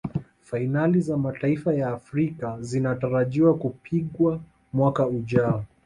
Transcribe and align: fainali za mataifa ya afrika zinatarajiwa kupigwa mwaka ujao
fainali 0.41 1.01
za 1.01 1.17
mataifa 1.17 1.73
ya 1.73 1.89
afrika 1.89 2.57
zinatarajiwa 2.61 3.57
kupigwa 3.57 4.39
mwaka 4.73 5.07
ujao 5.07 5.65